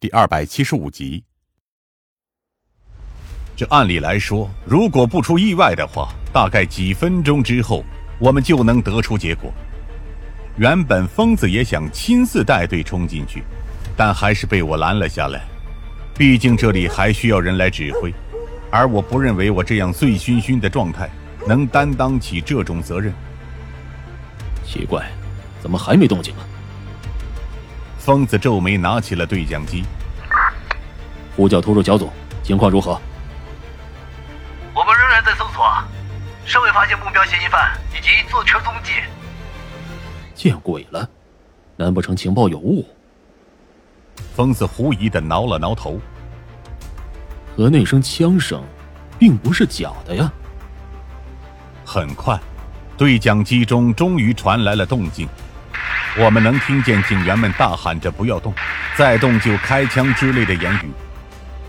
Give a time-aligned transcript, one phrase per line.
[0.00, 1.22] 第二百七十五集。
[3.54, 7.84] 这按理来说，如果不出意外的话，大概几分钟之后，
[8.18, 9.52] 我们就能得出结果。
[10.56, 13.42] 原本疯子也想亲自带队冲进去，
[13.94, 15.42] 但还是被我拦了下来。
[16.16, 18.10] 毕竟这里还需要人来指挥，
[18.70, 21.10] 而我不认为我这样醉醺醺的状态
[21.46, 23.12] 能担当起这种责任。
[24.64, 25.10] 奇怪，
[25.60, 26.48] 怎么还没动静啊？
[28.00, 29.84] 疯子皱眉，拿起了对讲机，
[31.36, 32.10] 呼叫突入小组，
[32.42, 32.98] 情况如何？
[34.74, 35.62] 我们仍然在搜索，
[36.46, 38.92] 尚未发现目标嫌疑犯以及坐车踪迹。
[40.34, 41.06] 见鬼了！
[41.76, 42.88] 难不成情报有误？
[44.34, 46.00] 疯子狐疑的挠了挠头。
[47.54, 48.64] 和那声枪声，
[49.18, 50.32] 并不是假的呀。
[51.84, 52.40] 很快，
[52.96, 55.28] 对讲机中终于传来了动静。
[56.18, 58.52] 我们能听见警员们大喊着“不要动，
[58.96, 60.90] 再动就开枪”之类的言语，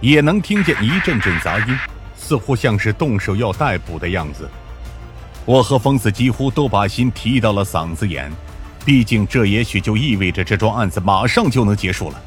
[0.00, 1.78] 也能听见一阵阵杂音，
[2.14, 4.48] 似乎像是动手要逮捕的样子。
[5.46, 8.30] 我和疯子几乎都把心提到了嗓子眼，
[8.84, 12.20] 毕竟这也许就意味着这桩案子马上就能结束了。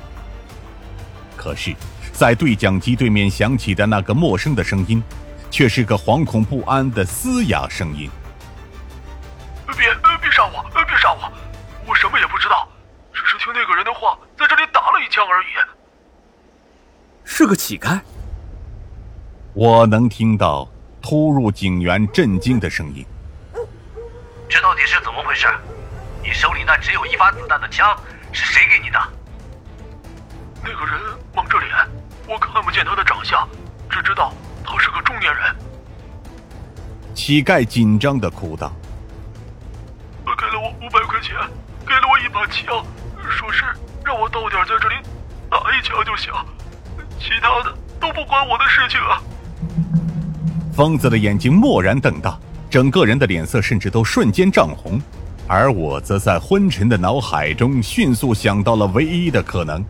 [1.38, 1.76] 可是，
[2.12, 5.02] 在对讲机对面响起的那个陌生的声音，
[5.52, 8.10] 却是个惶恐不安的嘶哑声音
[9.78, 9.88] ：“别，
[10.20, 11.32] 别杀我，别杀我！”
[11.90, 12.70] 我什么也不知道，
[13.12, 15.48] 只是听那个人的话，在这里打了一枪而已。
[17.26, 18.00] 是个乞丐。
[19.54, 20.70] 我能听到
[21.02, 23.04] 突入警员震惊的声音。
[24.48, 25.48] 这到底是怎么回事？
[26.22, 28.00] 你手里那只有一发子弹的枪
[28.32, 29.00] 是谁给你的？
[30.64, 31.00] 那个人
[31.34, 31.74] 蒙着脸，
[32.28, 33.50] 我看不见他的长相，
[33.90, 34.32] 只知道
[34.64, 35.56] 他是个中年人。
[37.16, 38.72] 乞丐紧张的哭道
[40.24, 41.36] ：“他给了我五百块钱。”
[41.90, 42.86] 给了我一把枪，
[43.28, 43.66] 说是
[44.06, 44.96] 让我到点在这里
[45.50, 46.32] 打一枪就行，
[47.20, 49.20] 其他的都不关我的事情啊！
[50.72, 52.38] 疯子的眼睛蓦然瞪大，
[52.70, 55.02] 整个人的脸色甚至都瞬间涨红，
[55.48, 59.84] 而我则在昏沉的脑海中迅速想到了唯一的可能：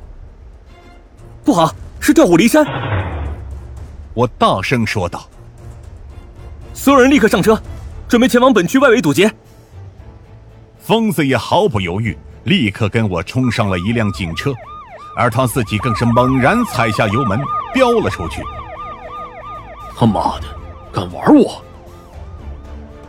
[1.44, 2.66] 不好，是调虎离山！
[4.14, 5.28] 我大声说道
[6.74, 7.62] ：“所有人立刻上车，
[8.08, 9.30] 准备前往本区外围堵截。”
[10.90, 14.52] 疯子也毫不犹豫，立刻跟我冲上了一辆警车，
[15.16, 17.40] 而他自己更是猛然踩下油门，
[17.72, 18.42] 飙了出去。
[19.96, 20.48] 他妈的，
[20.92, 21.64] 敢玩我！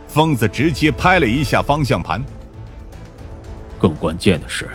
[0.07, 2.23] 疯子直接拍了一下方向盘。
[3.79, 4.69] 更关键的是，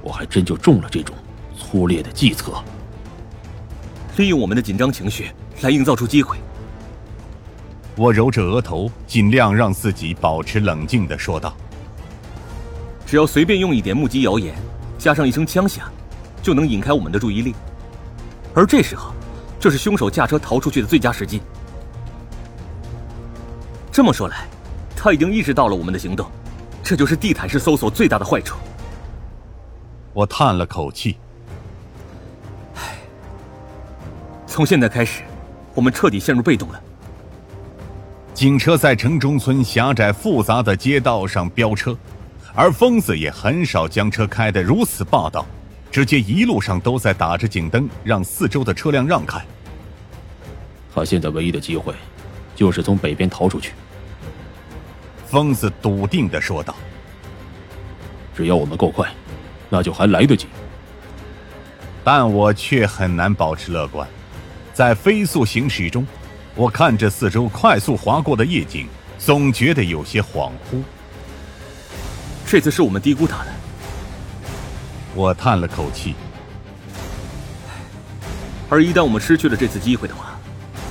[0.00, 1.16] 我还真就中了这种
[1.58, 2.52] 粗劣的计策，
[4.16, 5.32] 利用我们的紧张情绪
[5.62, 6.36] 来营造出机会。
[7.96, 11.52] 我揉着额头，尽量让自己保持冷静的说道。
[13.08, 14.54] 只要随便用一点目击谣言，
[14.98, 15.90] 加上一声枪响，
[16.42, 17.54] 就能引开我们的注意力。
[18.54, 19.14] 而这时候，
[19.58, 21.40] 就是凶手驾车逃出去的最佳时机。
[23.90, 24.46] 这么说来，
[24.94, 26.30] 他已经意识到了我们的行动，
[26.82, 28.58] 这就是地毯式搜索最大的坏处。
[30.12, 31.16] 我叹了口气，
[32.74, 32.98] 唉，
[34.46, 35.22] 从现在开始，
[35.74, 36.82] 我们彻底陷入被动了。
[38.34, 41.96] 警车在城中村狭窄复杂的街道上飙车。
[42.54, 45.46] 而疯子也很少将车开得如此霸道，
[45.90, 49.40] 直接一路上都在打着警灯，让四周的车辆让开。
[50.94, 51.94] 他现在唯一的机会，
[52.56, 53.72] 就是从北边逃出去。
[55.26, 56.74] 疯子笃定的说道
[58.34, 59.08] ：“只要我们够快，
[59.68, 60.46] 那就还来得及。”
[62.02, 64.08] 但我却很难保持乐观，
[64.72, 66.06] 在飞速行驶中，
[66.54, 68.88] 我看着四周快速划过的夜景，
[69.18, 70.82] 总觉得有些恍惚。
[72.50, 73.46] 这次是我们低估他了。
[75.14, 76.14] 我叹了口气。
[78.70, 80.38] 而一旦我们失去了这次机会的话，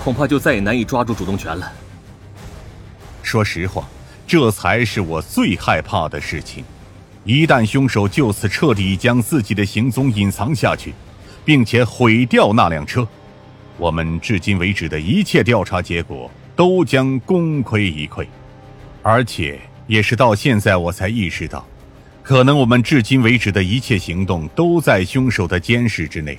[0.04, 1.72] 恐怕就再也难以抓住主动权了。
[3.24, 3.88] 说实话，
[4.28, 6.64] 这才是我最害怕的事情。
[7.24, 10.94] 一旦凶手就此彻底将自己的行踪隐藏下去，
[11.44, 13.06] 并且毁掉那辆车，
[13.78, 18.28] 我们至今为止的一切调查结果都将功亏一篑，
[19.02, 19.60] 而且。
[19.88, 21.66] 也是到现在我才意识到，
[22.22, 26.38] 可能我们至今为止的一切行动都在凶手的监视之内，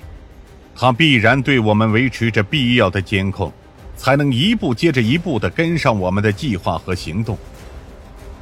[0.75, 3.51] 他必然对我们维持着必要的监控，
[3.97, 7.37] 才能一步接着一步的跟上我们的计划和行动。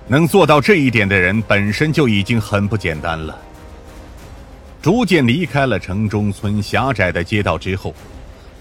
[0.09, 3.37] 能做到这一点的人本身就已经很不简单了。
[4.81, 7.93] 逐渐离开了城中村狭窄的街道之后，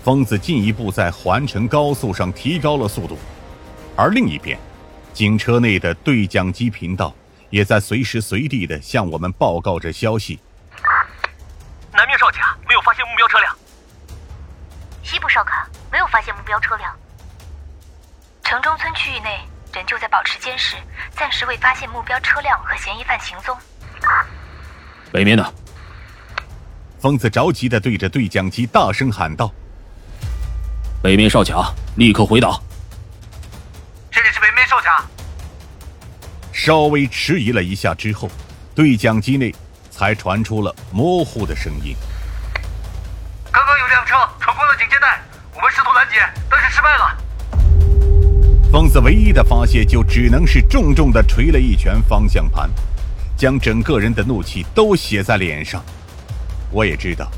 [0.02, 3.16] 疯子进一步在环城高速上提高了速度，
[3.94, 4.58] 而另一边。
[5.16, 7.10] 警车内的对讲机频道
[7.48, 10.38] 也在随时随地的向我们报告着消息。
[11.90, 13.56] 南面哨卡没有有发现目标车辆。
[15.02, 16.94] 西部哨卡没有发现目标车辆。
[18.44, 19.40] 城中村区域内
[19.72, 20.76] 仍旧在保持监视，
[21.12, 23.56] 暂时未发现目标车辆和嫌疑犯行踪。
[25.10, 25.52] 北面呢？
[27.00, 29.50] 疯子着急的对着对讲机大声喊道
[31.02, 32.60] ：“北面哨卡，立刻回答。”
[36.58, 38.30] 稍微迟疑了一下之后，
[38.74, 39.54] 对讲机内
[39.90, 41.94] 才传出了模糊的声音
[43.52, 45.20] ：“刚刚有辆车闯过了警戒带，
[45.54, 46.14] 我们试图拦截，
[46.50, 47.18] 但是失败了。”
[48.72, 52.70] 疯子唯一的发泄就只能是重重的捶了一拳方向盘，
[53.36, 55.84] 将整个人的怒气都写在脸上。
[56.72, 57.30] 我也知道，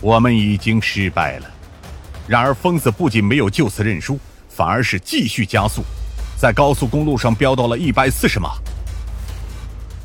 [0.00, 1.50] 我们已经失败了。
[2.28, 4.16] 然而，疯子不仅没有就此认输，
[4.48, 5.82] 反而是继续加速，
[6.38, 8.52] 在高速公路上飙到了一百四十码。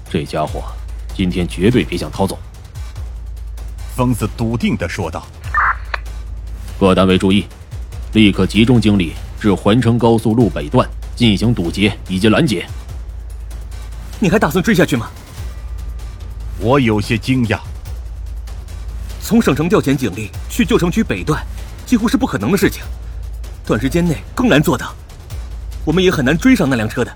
[0.09, 0.63] 这家伙
[1.15, 2.39] 今天绝对别想逃走！
[3.95, 5.27] 疯子笃定的说道。
[6.80, 7.45] 各单位注意，
[8.13, 12.68] 立刻集中精力至环城高速路北段进行堵截以及拦截。
[14.19, 15.12] 你还打算追下去吗？
[16.59, 17.59] 我有些惊讶。
[19.21, 21.45] 从省城调遣警力去旧城区北段，
[21.86, 22.81] 几乎是不可能的事情。
[23.63, 24.94] 短时间内更难做到，
[25.85, 27.12] 我们也很难追上那辆车的。